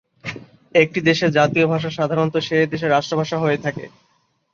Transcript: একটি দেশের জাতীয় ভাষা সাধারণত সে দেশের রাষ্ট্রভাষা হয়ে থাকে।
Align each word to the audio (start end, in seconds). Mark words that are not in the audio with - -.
একটি 0.75 0.99
দেশের 1.01 1.31
জাতীয় 1.37 1.65
ভাষা 1.67 1.89
সাধারণত 1.91 2.35
সে 2.47 2.57
দেশের 2.71 2.93
রাষ্ট্রভাষা 2.95 3.37
হয়ে 3.39 3.59
থাকে। 3.65 3.85